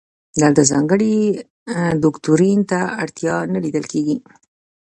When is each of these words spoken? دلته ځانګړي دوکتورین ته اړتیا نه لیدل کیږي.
دلته 0.41 0.61
ځانګړي 0.71 1.15
دوکتورین 2.03 2.59
ته 2.71 2.79
اړتیا 3.01 3.35
نه 3.53 3.59
لیدل 3.63 3.85
کیږي. 3.93 4.17